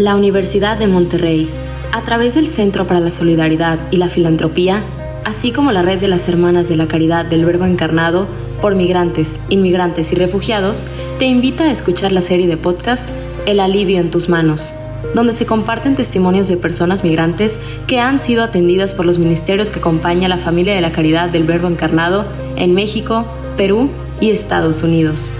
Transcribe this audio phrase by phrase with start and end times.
[0.00, 1.46] La Universidad de Monterrey,
[1.92, 4.82] a través del Centro para la Solidaridad y la Filantropía,
[5.26, 8.26] así como la Red de las Hermanas de la Caridad del Verbo Encarnado,
[8.62, 10.86] por migrantes, inmigrantes y refugiados,
[11.18, 13.10] te invita a escuchar la serie de podcast
[13.44, 14.72] El alivio en tus manos,
[15.14, 19.80] donde se comparten testimonios de personas migrantes que han sido atendidas por los ministerios que
[19.80, 22.24] acompaña la familia de la caridad del Verbo Encarnado
[22.56, 23.26] en México,
[23.58, 25.30] Perú y Estados Unidos.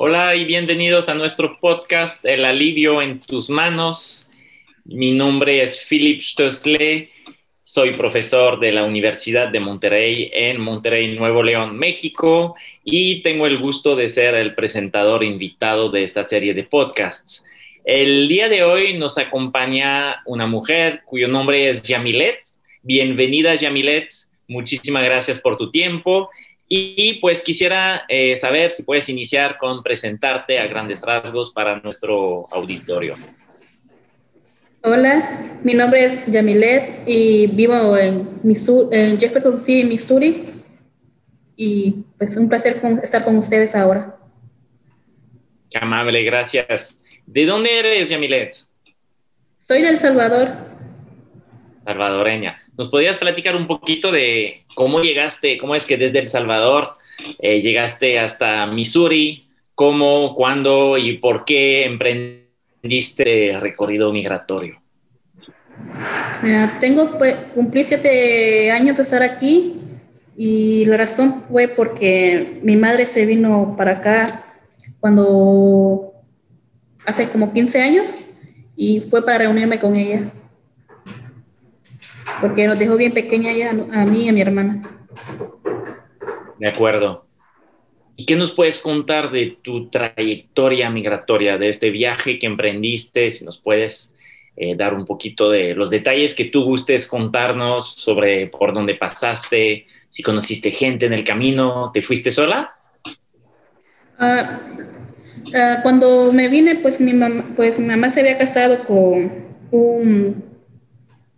[0.00, 4.30] Hola y bienvenidos a nuestro podcast El alivio en tus manos.
[4.84, 7.10] Mi nombre es Philip Stössle
[7.70, 13.58] soy profesor de la Universidad de Monterrey en Monterrey, Nuevo León, México, y tengo el
[13.58, 17.44] gusto de ser el presentador invitado de esta serie de podcasts.
[17.84, 22.38] El día de hoy nos acompaña una mujer cuyo nombre es Yamilet.
[22.82, 24.14] Bienvenida, Yamilet.
[24.46, 26.30] Muchísimas gracias por tu tiempo.
[26.70, 32.44] Y, pues quisiera eh, saber si puedes iniciar con presentarte a grandes rasgos para nuestro
[32.52, 33.14] auditorio.
[34.82, 35.22] Hola,
[35.64, 40.44] mi nombre es Yamilet y vivo en, Missouri, en Jefferson City, Missouri.
[41.56, 44.16] Y pues un placer estar con ustedes ahora.
[45.70, 47.02] Qué amable, gracias.
[47.26, 48.56] ¿De dónde eres, Yamilet?
[49.58, 50.48] Soy de El Salvador.
[51.84, 52.62] Salvadoreña.
[52.78, 56.96] ¿Nos podrías platicar un poquito de cómo llegaste, cómo es que desde El Salvador
[57.40, 59.48] eh, llegaste hasta Missouri?
[59.74, 62.48] ¿Cómo, cuándo y por qué emprendiste?
[62.82, 64.78] diste recorrido migratorio?
[66.80, 69.74] tengo, pues, cumplí siete años de estar aquí
[70.36, 74.26] y la razón fue porque mi madre se vino para acá
[75.00, 76.12] cuando
[77.06, 78.16] hace como 15 años
[78.74, 80.30] y fue para reunirme con ella.
[82.40, 84.82] Porque nos dejó bien pequeña ella, a mí y a mi hermana.
[86.58, 87.26] De acuerdo.
[88.16, 93.30] ¿Y qué nos puedes contar de tu trayectoria migratoria, de este viaje que emprendiste?
[93.30, 94.12] Si nos puedes
[94.56, 99.86] eh, dar un poquito de los detalles que tú gustes contarnos sobre por dónde pasaste,
[100.10, 102.74] si conociste gente en el camino, ¿te fuiste sola?
[104.18, 104.58] Ah,
[105.54, 109.30] ah, cuando me vine, pues mi, mamá, pues mi mamá se había casado con
[109.70, 110.47] un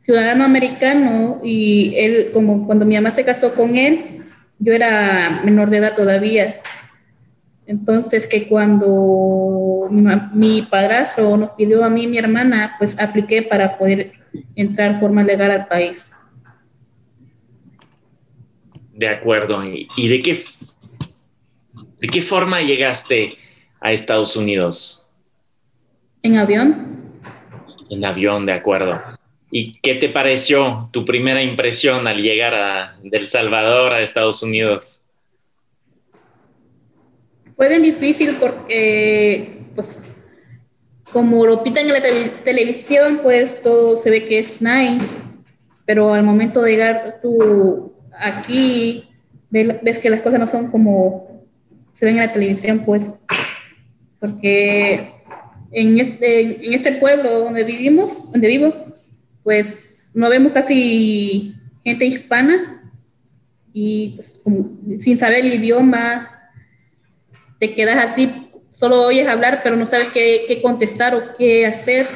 [0.00, 4.24] ciudadano americano y él, como cuando mi mamá se casó con él,
[4.58, 6.60] yo era menor de edad todavía.
[7.66, 13.78] Entonces, que cuando mi, padrastro nos pidió a mí y mi hermana, pues apliqué para
[13.78, 14.12] poder
[14.56, 16.16] entrar de forma legal al país.
[18.92, 19.62] De acuerdo.
[19.64, 20.44] ¿Y de qué,
[22.00, 23.38] de qué forma llegaste
[23.80, 25.06] a Estados Unidos?
[26.22, 26.98] En avión.
[27.88, 29.19] En avión, de acuerdo.
[29.50, 34.42] ¿Y qué te pareció tu primera impresión al llegar a, de El Salvador a Estados
[34.42, 35.00] Unidos?
[37.56, 40.14] Fue bien difícil porque, pues,
[41.12, 42.02] como lo pitan en la
[42.44, 45.22] televisión, pues todo se ve que es nice,
[45.84, 49.04] pero al momento de llegar tú aquí,
[49.50, 51.44] ves que las cosas no son como
[51.90, 53.10] se ven en la televisión, pues,
[54.20, 55.12] porque
[55.72, 58.72] en este, en este pueblo donde vivimos, donde vivo,
[59.50, 62.88] pues no vemos casi gente hispana
[63.72, 64.40] y pues,
[65.00, 66.30] sin saber el idioma,
[67.58, 68.32] te quedas así,
[68.68, 72.06] solo oyes hablar, pero no sabes qué, contestar o qué hacer,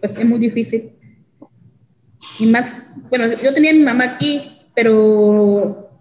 [0.00, 0.90] pues es muy difícil.
[2.40, 4.42] Y más, bueno, yo tenía a mi mamá aquí,
[4.74, 5.96] pero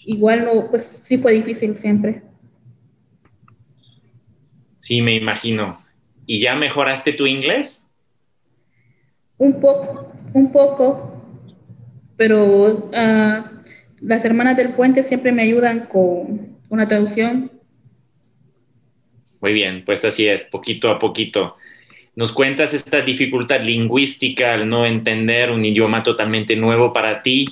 [0.00, 2.20] igual no, pues sí fue difícil siempre.
[4.76, 5.82] Sí, me imagino.
[6.26, 7.85] ¿Y ya mejoraste tu inglés?
[9.38, 11.22] Un poco, un poco,
[12.16, 13.52] pero ah,
[14.00, 17.50] las hermanas del puente siempre me ayudan con, una traducción.
[19.40, 21.54] Muy bien, pues así es, poquito a poquito.
[22.14, 27.46] Nos cuentas esta dificultad lingüística al no entender un idioma totalmente nuevo para ti.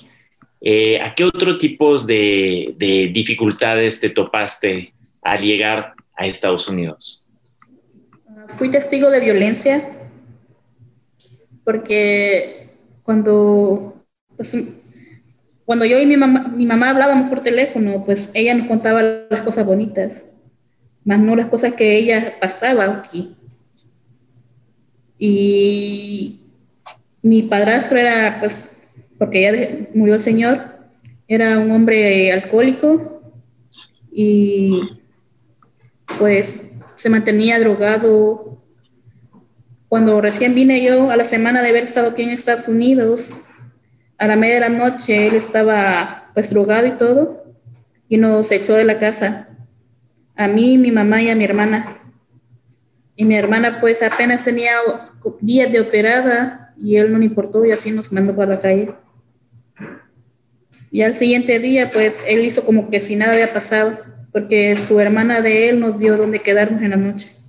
[0.60, 7.28] Eh, ¿A qué otro tipos de, de dificultades te topaste al llegar a Estados Unidos?
[8.48, 9.82] Fui testigo de violencia
[11.64, 12.68] porque
[13.02, 14.04] cuando,
[14.36, 14.56] pues,
[15.64, 19.40] cuando yo y mi mamá, mi mamá hablábamos por teléfono, pues ella nos contaba las
[19.40, 20.34] cosas bonitas,
[21.04, 23.36] más no las cosas que ella pasaba aquí.
[25.18, 26.40] Y
[27.22, 28.80] mi padrastro era, pues,
[29.18, 29.52] porque ya
[29.94, 30.60] murió el señor,
[31.26, 33.22] era un hombre alcohólico
[34.12, 34.82] y
[36.18, 38.62] pues se mantenía drogado,
[39.88, 43.32] cuando recién vine yo a la semana de haber estado aquí en Estados Unidos,
[44.18, 47.44] a la media de la noche él estaba pues drogado y todo
[48.08, 49.48] y nos echó de la casa.
[50.36, 51.98] a mí, mi mamá y a mi hermana.
[53.16, 54.72] Y mi hermana pues apenas tenía
[55.40, 58.92] días de operada y él no le importó y así nos mandó para la calle.
[60.90, 63.98] Y al siguiente día pues él hizo como que si nada había pasado,
[64.32, 67.43] porque su hermana de él nos dio donde quedarnos en la noche.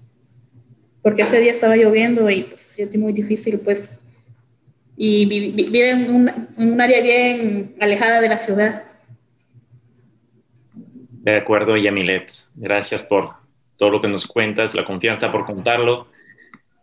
[1.06, 4.04] Porque ese día estaba lloviendo y pues es muy difícil pues.
[4.98, 8.82] Y vive en un, en un área bien alejada de la ciudad.
[10.74, 12.34] De acuerdo, Yamilet.
[12.56, 13.34] Gracias por
[13.78, 16.08] todo lo que nos cuentas, la confianza por contarlo.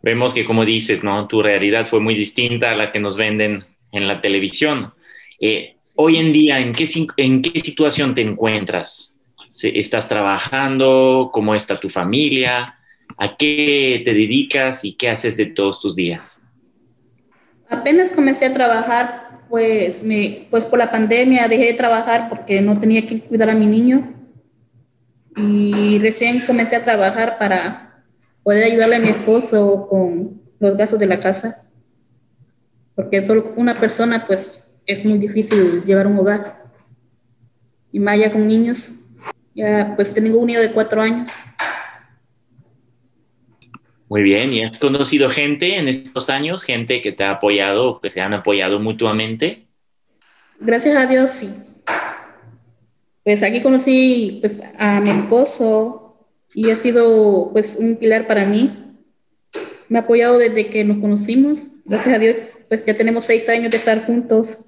[0.02, 1.26] Vemos que, como dices, ¿no?
[1.26, 4.94] Tu realidad fue muy distinta a la que nos venden en la televisión.
[5.40, 9.20] Eh, hoy en día, ¿en qué, ¿en qué situación te encuentras?
[9.64, 11.30] ¿Estás trabajando?
[11.32, 12.78] ¿Cómo está tu familia?
[13.18, 16.40] ¿A qué te dedicas y qué haces de todos tus días?
[17.68, 22.78] Apenas comencé a trabajar, pues, me, pues por la pandemia dejé de trabajar porque no
[22.78, 24.14] tenía que cuidar a mi niño
[25.36, 28.04] y recién comencé a trabajar para
[28.42, 31.56] poder ayudarle a mi esposo con los gastos de la casa,
[32.94, 36.62] porque solo una persona pues es muy difícil llevar un hogar.
[37.90, 39.00] Y más ya con niños,
[39.54, 41.30] ya pues tengo un niño de cuatro años.
[44.12, 48.10] Muy bien, ¿y has conocido gente en estos años, gente que te ha apoyado, que
[48.10, 49.66] se han apoyado mutuamente?
[50.60, 51.72] Gracias a Dios, sí
[53.24, 58.96] pues aquí conocí pues, a mi esposo y ha sido pues un pilar para mí.
[59.88, 61.70] Me ha apoyado desde que nos conocimos.
[61.84, 62.36] Gracias a Dios,
[62.68, 64.58] pues ya tenemos seis años de estar juntos.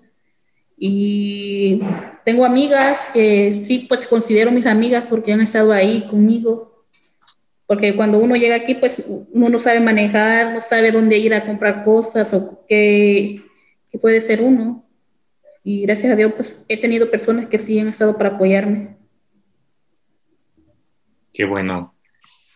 [0.77, 1.81] Y
[2.25, 6.74] tengo amigas que sí, pues considero mis amigas porque han estado ahí conmigo.
[7.67, 11.45] Porque cuando uno llega aquí, pues uno no sabe manejar, no sabe dónde ir a
[11.45, 13.41] comprar cosas o qué,
[13.91, 14.85] qué puede ser uno.
[15.63, 18.97] Y gracias a Dios, pues he tenido personas que sí han estado para apoyarme.
[21.33, 21.95] Qué bueno.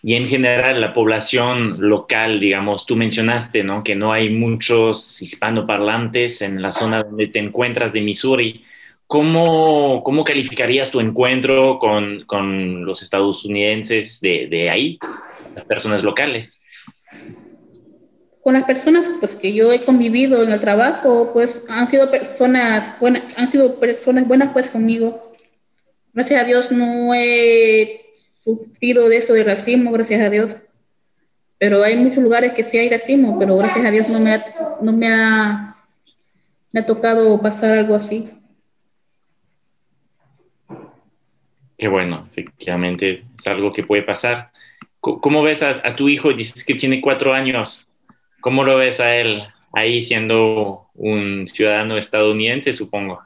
[0.02, 3.82] Y en general, la población local, digamos, tú mencionaste, ¿no?
[3.82, 8.64] Que no hay muchos hispanoparlantes en la zona donde te encuentras de Missouri.
[9.08, 14.98] ¿Cómo, cómo calificarías tu encuentro con, con los estadounidenses de, de ahí,
[15.56, 16.60] las personas locales?
[18.48, 22.98] con las personas pues que yo he convivido en el trabajo, pues han sido personas
[22.98, 25.34] buenas, han sido personas buenas pues conmigo.
[26.14, 28.06] Gracias a Dios no he
[28.42, 30.56] sufrido de eso de racismo, gracias a Dios.
[31.58, 34.44] Pero hay muchos lugares que sí hay racismo, pero gracias a Dios no me ha,
[34.80, 35.76] no me ha,
[36.72, 38.30] me ha tocado pasar algo así.
[41.78, 44.50] Qué bueno, efectivamente es algo que puede pasar.
[45.00, 46.32] ¿Cómo ves a, a tu hijo?
[46.32, 47.88] Dices que tiene cuatro años.
[48.40, 49.40] ¿Cómo lo ves a él
[49.72, 53.20] ahí siendo un ciudadano estadounidense, supongo?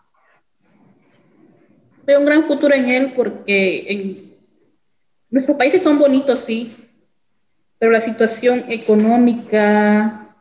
[2.04, 4.16] Veo un gran futuro en él porque en
[5.30, 6.74] nuestros países son bonitos, sí,
[7.78, 10.36] pero la situación económica,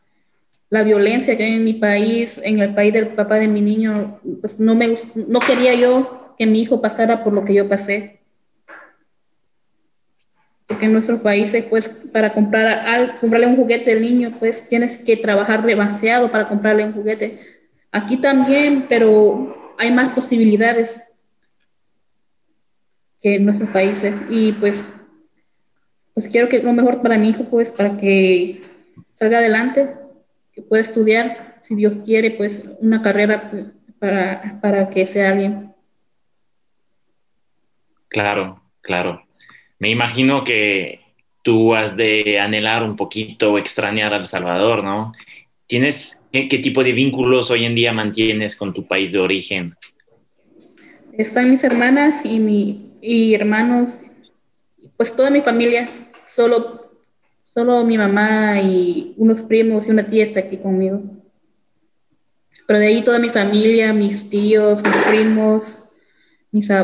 [0.70, 4.20] la violencia que hay en mi país, en el país del papá de mi niño,
[4.42, 8.22] pues no me no quería yo que mi hijo pasara por lo que yo pasé
[10.72, 15.00] porque en nuestros países, pues, para comprar al, comprarle un juguete al niño, pues, tienes
[15.00, 17.40] que trabajar demasiado para comprarle un juguete.
[17.92, 21.16] Aquí también, pero hay más posibilidades
[23.20, 24.22] que en nuestros países.
[24.30, 25.02] Y pues,
[26.14, 28.62] pues quiero que lo mejor para mi hijo, pues, para que
[29.12, 29.94] salga adelante,
[30.54, 33.66] que pueda estudiar, si Dios quiere, pues, una carrera pues,
[34.00, 35.71] para, para que sea alguien.
[38.12, 39.24] Claro, claro.
[39.80, 41.00] Me imagino que
[41.44, 45.14] tú has de anhelar un poquito, extrañar a El Salvador, ¿no?
[45.66, 49.76] ¿Tienes qué, tipo de vínculos hoy en día mantienes con tu país de origen?
[51.18, 54.02] Están mis hermanas y, mi, y hermanos,
[54.98, 56.92] pues toda mi familia, solo,
[57.54, 61.02] solo mi mamá y unos primos y una tía está aquí conmigo.
[62.68, 65.90] Pero de ahí toda mi familia, mis tíos, mis primos,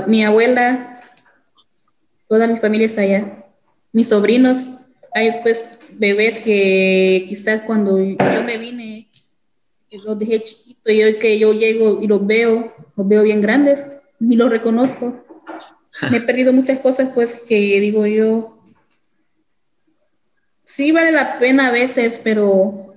[0.08, 0.97] mi abuela,
[2.28, 3.46] toda mi familia está allá.
[3.92, 4.68] Mis sobrinos,
[5.14, 9.10] hay pues bebés que quizás cuando yo me vine,
[9.92, 13.98] los dejé chiquitos y hoy que yo llego y los veo, los veo bien grandes,
[14.20, 15.26] ni los reconozco.
[16.12, 18.60] Me he perdido muchas cosas pues que digo yo,
[20.64, 22.94] sí vale la pena a veces, pero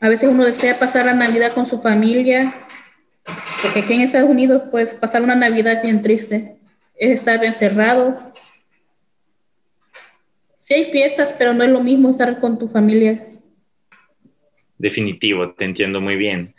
[0.00, 2.52] a veces uno desea pasar la Navidad con su familia,
[3.62, 6.58] porque aquí en Estados Unidos pues pasar una Navidad es bien triste
[7.02, 8.16] es estar encerrado.
[10.56, 13.26] Sí hay fiestas, pero no es lo mismo estar con tu familia.
[14.78, 16.54] Definitivo, te entiendo muy bien.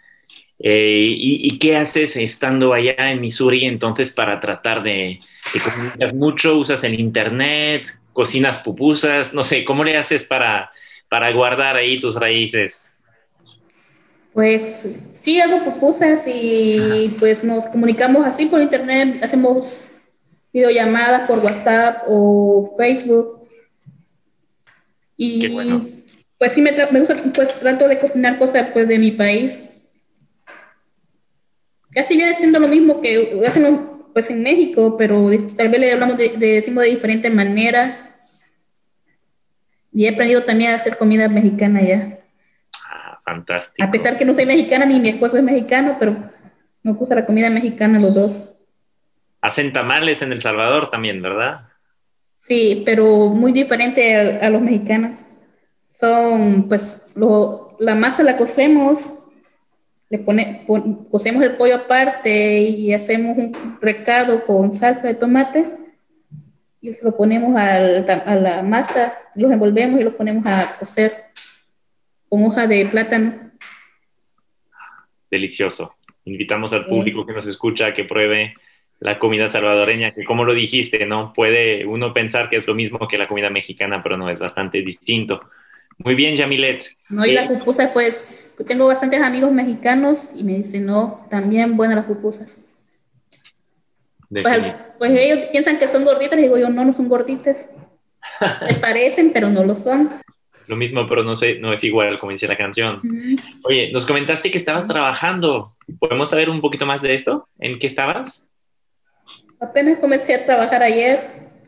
[0.60, 5.22] Eh, y, qué haces estando allá en Missouri entonces para tratar de,
[5.54, 6.58] de comunicar mucho?
[6.58, 7.88] ¿Usas el internet?
[8.12, 9.34] ¿Cocinas pupusas?
[9.34, 10.72] No sé, ¿cómo le haces para,
[11.08, 12.90] para guardar ahí tus raíces?
[14.34, 19.93] Pues sí, hago pupusas y pues nos comunicamos así por internet, hacemos
[20.54, 23.42] videollamadas por WhatsApp o Facebook.
[25.18, 25.50] Y
[26.38, 29.64] pues sí, me, me, gusta, pues trato de cocinar cosas pues de mi país.
[31.92, 36.18] Casi viene siendo lo mismo que hacen pues en México, pero tal vez le hablamos
[36.18, 38.18] de, decimos de diferente manera.
[39.92, 42.20] Y he aprendido también a hacer comida mexicana ya.
[42.90, 43.88] Ah, fantástico.
[43.88, 46.18] A pesar que no soy mexicana ni mi esposo es mexicano, pero
[46.82, 48.53] nos gusta la comida mexicana los dos.
[49.44, 51.68] Hacen tamales en El Salvador también, ¿verdad?
[52.16, 55.26] Sí, pero muy diferente a, los mexicanos.
[55.82, 59.16] Son, pues, lo, la masa la cocemos,
[60.08, 60.66] le pone,
[61.12, 65.66] cocemos el pollo aparte y hacemos un recado con salsa de tomate
[66.80, 71.26] y lo ponemos al, a la masa, los envolvemos y los ponemos a cocer
[72.30, 73.52] con hoja de plátano.
[75.30, 75.98] Delicioso.
[76.24, 78.54] Invitamos al público que nos escucha a que pruebe
[79.04, 81.34] la comida salvadoreña, que como lo dijiste, ¿no?
[81.34, 84.82] Puede uno pensar que es lo mismo que la comida mexicana, pero no, es bastante
[84.82, 85.42] distinto.
[85.98, 86.86] Muy bien, Yamilet.
[87.10, 91.76] No, y las eh, pupusas, pues, tengo bastantes amigos mexicanos y me dicen, no, también
[91.76, 92.66] buenas las pupusas.
[94.30, 97.72] Pues, pues, ellos piensan que son gorditas, y digo yo, no, no son gorditas.
[98.68, 100.08] Se parecen, pero no lo son.
[100.70, 103.02] Lo mismo, pero no, sé, no es igual, como dice la canción.
[103.64, 105.76] Oye, nos comentaste que estabas trabajando.
[106.00, 107.50] ¿Podemos saber un poquito más de esto?
[107.60, 108.46] ¿En qué estabas?
[109.64, 111.20] Apenas comencé a trabajar ayer,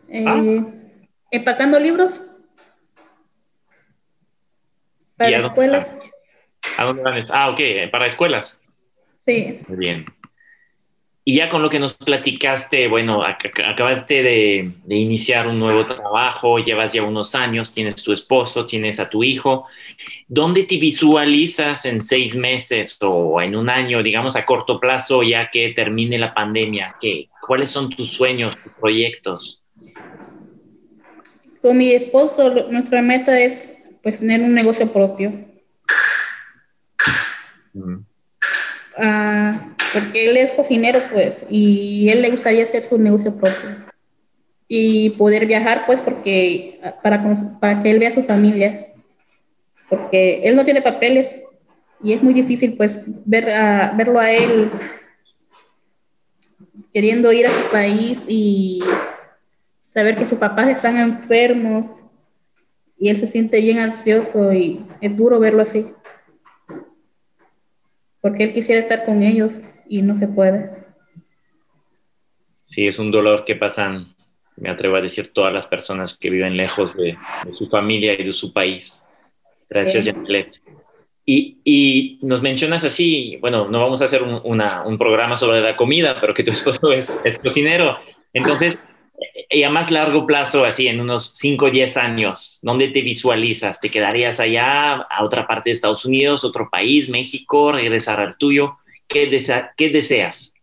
[0.09, 0.65] eh, ah.
[1.31, 2.21] empacando libros
[5.17, 5.97] para escuelas.
[6.77, 7.25] ¿A dónde van?
[7.31, 8.59] Ah, ok, para escuelas.
[9.17, 9.61] Sí.
[9.69, 10.05] Muy bien.
[11.27, 16.93] Y ya con lo que nos platicaste, bueno, acabaste de, iniciar un nuevo trabajo, llevas
[16.93, 19.65] ya unos años, tienes tu esposo, tienes a tu hijo.
[20.27, 25.49] ¿Dónde te visualizas en seis meses o en un año, digamos a corto plazo, ya
[25.49, 26.95] que termine la pandemia?
[27.01, 29.65] ¿Qué, ¿Cuáles son tus sueños, tus proyectos?
[31.59, 35.31] Con mi esposo, nuestra meta es pues tener un negocio propio.
[37.73, 38.14] Mm.
[38.97, 43.85] Ah, porque él es cocinero, pues, y él le gustaría hacer su negocio propio.
[44.67, 47.23] Y poder viajar, pues, porque para,
[47.59, 48.93] para que él vea a su familia.
[49.89, 51.41] Porque él no tiene papeles
[52.01, 54.69] y es muy difícil, pues, ver a, verlo a él
[56.93, 58.79] queriendo ir a su país y
[59.81, 62.03] saber que sus papás están enfermos
[62.97, 65.85] y él se siente bien ansioso y es duro verlo así.
[68.25, 70.71] Porque él quisiera estar con ellos y no se puede.
[72.63, 74.15] Sí, es un dolor que pasan,
[74.55, 77.15] me atrevo a decir, todas las personas que viven lejos de,
[77.51, 79.05] su familia y de su país.
[79.69, 80.11] Gracias,
[81.23, 85.77] Y, y, nos mencionas así, bueno, no vamos a hacer un, un programa sobre la
[85.77, 87.99] comida, pero que tu esposo es, es cocinero.
[88.33, 88.79] Entonces,
[89.49, 93.79] y a más largo plazo, así en unos 5 o 10 años, ¿dónde te visualizas?
[93.79, 98.77] ¿Te quedarías allá, a otra parte de Estados Unidos, otro país, México, regresar al tuyo?
[99.07, 99.29] ¿Qué,
[99.77, 100.53] qué deseas?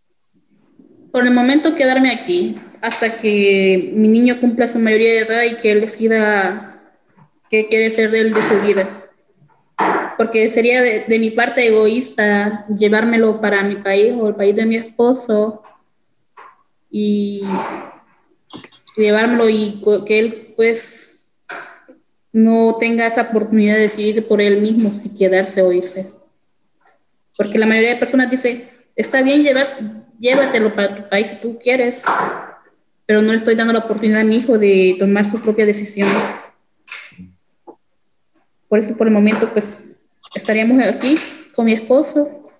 [1.10, 5.56] Por el momento quedarme aquí, hasta que mi niño cumpla su mayoría de edad y
[5.56, 6.82] que él decida
[7.48, 8.88] qué quiere ser de él de su vida.
[10.16, 14.66] Porque sería de, de mi parte egoísta llevármelo para mi país o el país de
[14.66, 15.62] mi esposo
[16.90, 17.42] y
[18.96, 21.22] llevármelo y que él pues
[22.32, 26.10] no tenga esa oportunidad de decidir por él mismo si quedarse o irse.
[27.36, 31.58] Porque la mayoría de personas dice, está bien llevar, llévatelo para tu país si tú
[31.58, 32.04] quieres,
[33.06, 36.08] pero no le estoy dando la oportunidad a mi hijo de tomar su propia decisión.
[38.68, 39.90] Por eso por el momento pues
[40.34, 41.16] estaríamos aquí
[41.54, 42.50] con mi esposo.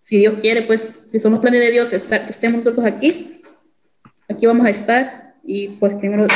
[0.00, 3.40] Si Dios quiere, pues si son los planes de Dios, estar, estemos nosotros aquí,
[4.28, 6.26] aquí vamos a estar y pues primero,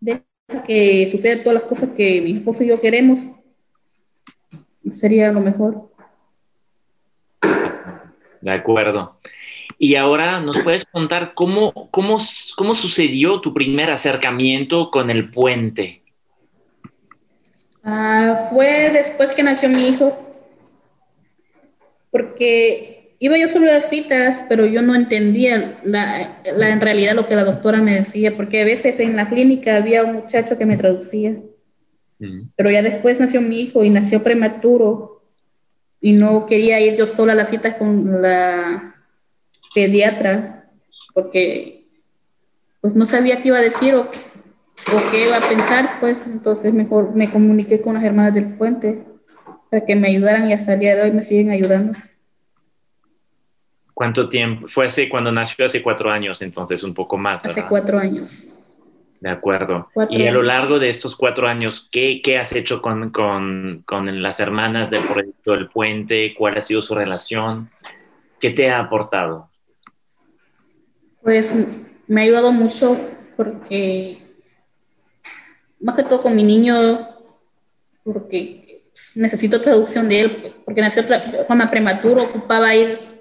[0.00, 0.22] deja
[0.64, 3.20] que sucedan todas las cosas que mi esposo y yo queremos,
[4.88, 5.90] sería lo mejor.
[8.40, 9.18] De acuerdo.
[9.78, 12.18] Y ahora nos puedes contar cómo, cómo,
[12.56, 16.02] cómo sucedió tu primer acercamiento con el puente.
[17.82, 20.16] Ah, fue después que nació mi hijo,
[22.10, 27.14] porque iba yo solo a las citas, pero yo no entendía la, la, en realidad
[27.14, 30.58] lo que la doctora me decía, porque a veces en la clínica había un muchacho
[30.58, 31.36] que me traducía.
[32.18, 32.50] Mm.
[32.56, 35.22] Pero ya después nació mi hijo y nació prematuro.
[36.00, 38.96] y no quería ir yo sola a las citas con la
[39.74, 40.56] pediatra
[41.14, 41.86] porque
[42.82, 46.74] pues no sabía qué iba a decir o, o qué iba a pensar, pues entonces
[46.74, 49.02] mejor me comuniqué con las hermanas del puente
[49.70, 51.98] para que me ayudaran y hasta el día de hoy me siguen ayudando.
[53.96, 54.68] ¿Cuánto tiempo?
[54.68, 57.46] Fue hace cuando nació hace cuatro años, entonces un poco más.
[57.46, 58.50] Hace cuatro años.
[59.22, 59.88] De acuerdo.
[60.10, 64.22] y a lo largo de estos cuatro años, ¿qué, qué has hecho con, con, con,
[64.22, 66.34] las hermanas del proyecto del puente?
[66.36, 67.70] ¿Cuál ha sido su relación?
[68.38, 69.48] ¿Qué te ha aportado?
[71.22, 71.54] Pues
[72.06, 73.00] me ha ayudado mucho
[73.34, 74.18] porque,
[75.80, 76.98] más que todo con mi niño,
[78.04, 78.82] porque
[79.14, 83.15] necesito traducción de él, porque nació de forma prematura, ocupaba ir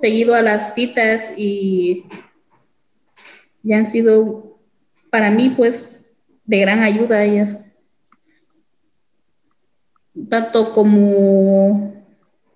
[0.00, 2.04] seguido a las citas y
[3.62, 4.58] ya han sido
[5.10, 7.58] para mí pues de gran ayuda ellas.
[10.28, 12.04] Tanto como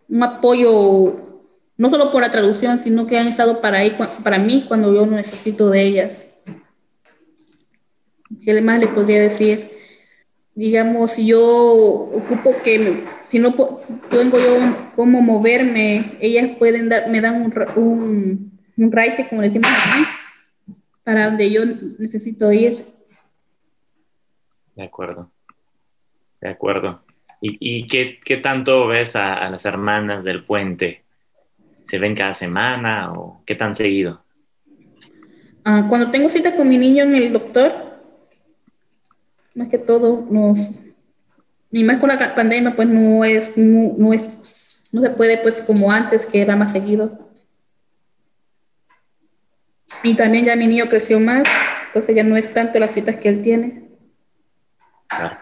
[0.08, 1.42] un apoyo,
[1.76, 5.06] no solo por la traducción, sino que han estado para, ahí, para mí cuando yo
[5.06, 6.40] no necesito de ellas.
[8.44, 9.73] ¿Qué más le podría decir?
[10.54, 13.52] Digamos, si yo ocupo que, si no
[14.10, 19.68] tengo yo cómo moverme, ellas pueden dar, me dan un, un, un raite, como decimos
[19.68, 20.04] aquí,
[21.02, 21.62] para donde yo
[21.98, 22.76] necesito ir.
[24.76, 25.30] De acuerdo.
[26.40, 27.02] De acuerdo.
[27.40, 31.02] ¿Y, y qué, qué, tanto ves a, a, las hermanas del puente?
[31.84, 34.22] ¿Se ven cada semana o qué tan seguido?
[35.64, 37.72] Ah, cuando tengo cita con mi niño en el doctor,
[39.54, 40.70] más que todo nos
[41.70, 45.90] y más con la pandemia pues no es no, es no se puede pues como
[45.90, 47.18] antes que era más seguido.
[50.02, 51.48] Y también ya mi niño creció más
[51.86, 53.84] entonces ya no es tanto las citas que él tiene.
[55.06, 55.38] Claro.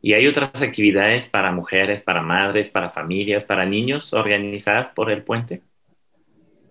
[0.00, 5.22] y hay otras actividades para mujeres para madres para familias para niños organizadas por el
[5.22, 5.62] puente.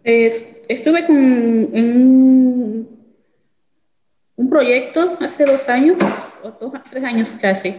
[0.03, 1.17] Estuve con
[1.74, 2.97] en
[4.38, 5.97] un proyecto hace dos años,
[6.43, 7.76] o dos, tres años casi,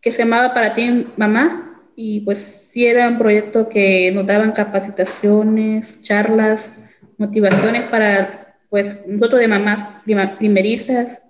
[0.00, 4.50] que se llamaba Para ti, mamá, y pues sí era un proyecto que nos daban
[4.50, 11.22] capacitaciones, charlas, motivaciones para, pues, nosotros de mamás primerizas,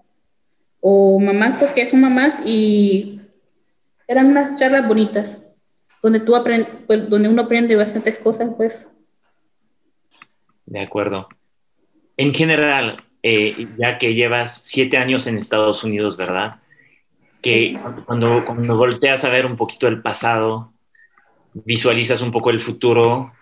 [0.80, 3.20] o mamás, pues, que son mamás, y
[4.08, 5.56] eran unas charlas bonitas,
[6.02, 8.96] donde, tú aprend pues, donde uno aprende bastantes cosas, pues.
[10.64, 11.28] De acuerdo.
[12.16, 16.56] En general, eh, ya que llevas siete años en Estados Unidos, ¿verdad?
[17.42, 20.74] Que cuando, cuando volteas a ver un poquito el pasado,
[21.54, 23.32] visualizas un poco el futuro,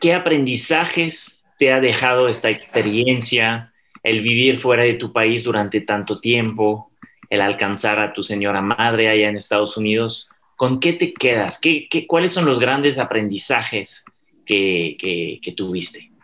[0.00, 6.18] ¿qué aprendizajes te ha dejado esta experiencia, el vivir fuera de tu país durante tanto
[6.18, 6.90] tiempo,
[7.28, 10.30] el alcanzar a tu señora madre allá en Estados Unidos?
[10.56, 11.60] ¿Con qué te quedas?
[11.60, 14.02] ¿Qué, qué cuáles son los grandes aprendizajes
[14.46, 16.15] que, que, que tuviste?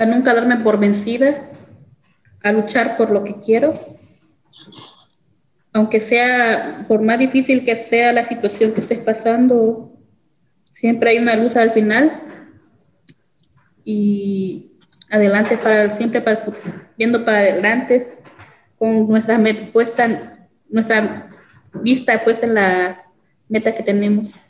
[0.00, 1.50] A nunca darme por vencida,
[2.42, 3.70] a luchar por lo que quiero,
[5.74, 9.92] aunque sea, por más difícil que sea la situación que estés pasando,
[10.72, 12.22] siempre hay una luz al final
[13.84, 14.72] y
[15.10, 16.40] adelante para siempre para
[16.96, 18.18] viendo para adelante
[18.78, 19.38] con nuestra
[19.70, 21.30] puesta nuestra
[21.74, 22.96] vista puesta en la
[23.48, 24.40] meta que tenemos.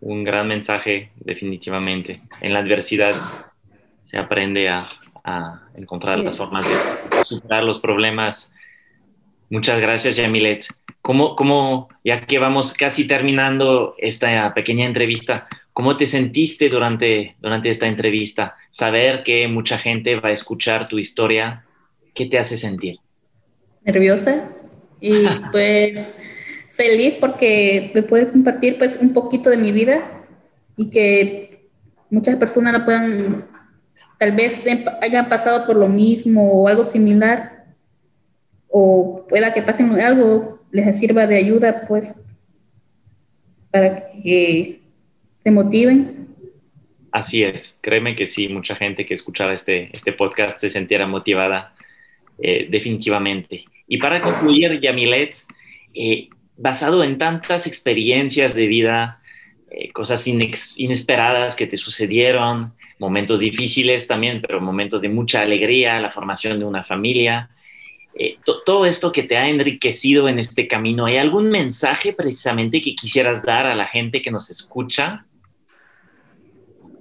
[0.00, 2.20] Un gran mensaje definitivamente.
[2.40, 3.12] En la adversidad
[4.06, 4.86] se aprende a,
[5.74, 8.52] encontrar las formas de superar los problemas.
[9.50, 10.64] Muchas gracias, Yamilet.
[11.02, 17.70] ¿Cómo, ¿Cómo, ya que vamos casi terminando esta pequeña entrevista, cómo te sentiste durante, durante
[17.70, 18.54] esta entrevista?
[18.70, 21.64] Saber que mucha gente va a escuchar tu historia,
[22.14, 23.00] ¿qué te hace sentir?
[23.82, 24.48] Nerviosa
[25.00, 26.06] y pues
[26.70, 30.08] feliz porque me poder compartir pues un poquito de mi vida
[30.76, 31.66] y que
[32.10, 33.55] muchas personas la puedan
[34.18, 34.64] tal vez
[35.02, 37.66] hayan pasado por lo mismo o algo similar,
[38.68, 42.22] o pueda que pasen algo, les sirva de ayuda, pues,
[43.70, 44.80] para que
[45.38, 46.26] se motiven.
[47.12, 51.74] Así es, créeme que sí, mucha gente que escuchara este, este podcast se sintiera motivada
[52.38, 53.64] eh, definitivamente.
[53.88, 55.36] Y para concluir, Yamilet,
[55.94, 59.22] eh, basado en tantas experiencias de vida,
[59.70, 66.10] eh, cosas inesperadas que te sucedieron, momentos difíciles también, pero momentos de mucha alegría, la
[66.10, 67.50] formación de una familia.
[68.18, 72.94] Eh, todo esto que te ha enriquecido en este camino, ¿hay algún mensaje precisamente que
[72.94, 75.26] quisieras dar a la gente que nos escucha?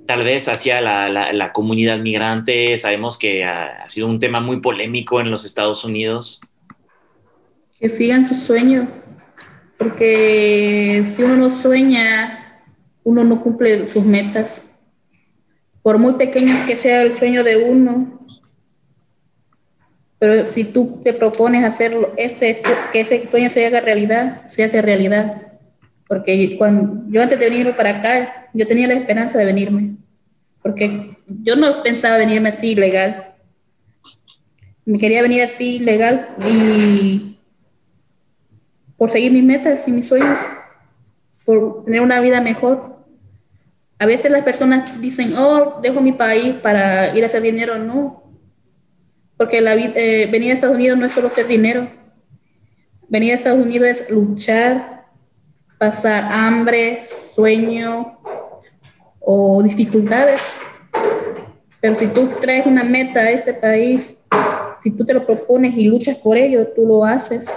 [0.06, 4.60] Tal vez hacia la, la, comunidad migrante, sabemos que ha, ha, sido un tema muy
[4.60, 6.42] polémico en los Estados Unidos.
[7.80, 8.88] Que sigan su sueño,
[9.78, 12.62] Porque si uno no sueña,
[13.04, 14.75] uno no cumple sus metas.
[15.86, 18.20] Por muy pequeño que sea el sueño de uno,
[20.18, 22.60] pero si tú te propones hacerlo, ese,
[22.92, 25.44] que ese sueño se haga realidad, se hace realidad.
[26.08, 29.92] Porque cuando yo antes de venirme para acá, yo tenía la esperanza de venirme.
[30.64, 31.12] Porque
[31.44, 33.36] yo no pensaba venirme así legal.
[34.86, 37.38] Me quería venir así legal y
[38.98, 40.40] por seguir mis metas y mis sueños,
[41.46, 42.95] por tener una vida mejor.
[43.98, 47.78] A veces las personas dicen, oh, dejo mi país para ir a hacer dinero.
[47.78, 48.26] No,
[49.38, 51.88] porque eh, venir a Estados Unidos no es solo hacer dinero.
[53.08, 55.06] Venir a Estados Unidos es luchar,
[55.78, 58.20] pasar hambre, sueño
[59.20, 60.56] o dificultades.
[61.82, 64.20] Pero si tú traes una meta a este país,
[64.82, 67.52] si tú te lo propones y luchas por ello, tú lo haces.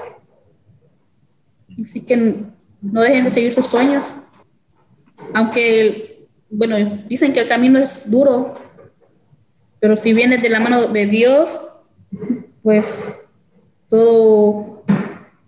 [1.82, 2.44] Así que
[2.82, 4.04] no dejen de seguir sus sueños.
[5.32, 6.07] Aunque,
[6.50, 6.76] bueno,
[7.08, 8.54] dicen que el camino es duro,
[9.80, 11.60] pero si vienes de la mano de Dios,
[12.62, 13.26] pues
[13.88, 14.84] todo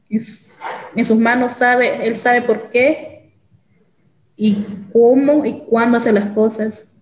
[0.09, 0.59] es
[0.95, 3.31] en sus manos, sabe, Él sabe por qué
[4.37, 4.57] y
[4.93, 6.97] cómo y cuándo hace las cosas.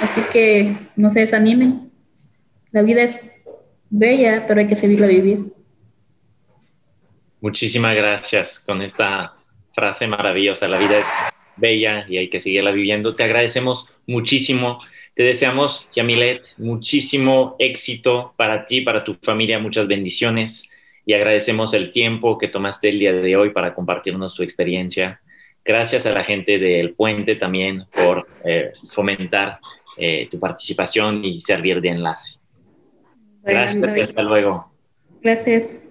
[0.00, 1.90] Así que no se desanimen.
[2.70, 3.30] La vida es
[3.90, 5.52] bella, pero hay que seguirla vivir.
[7.40, 9.34] Muchísimas gracias con esta
[9.74, 10.68] frase maravillosa.
[10.68, 13.14] La vida es bella y hay que seguirla viviendo.
[13.14, 14.78] Te agradecemos muchísimo
[15.14, 20.70] te deseamos, Yamilet, muchísimo éxito para ti, para tu familia, muchas bendiciones
[21.04, 25.20] y agradecemos el tiempo que tomaste el día de hoy para compartirnos tu experiencia.
[25.64, 29.58] Gracias a la gente del puente también por eh, fomentar
[29.98, 32.38] eh, tu participación y servir de enlace.
[33.42, 34.72] Gracias y hasta luego.
[35.20, 35.81] Gracias.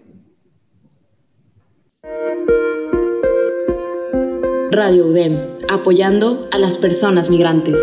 [4.73, 7.77] Radio UDEM, apoyando a las personas migrantes.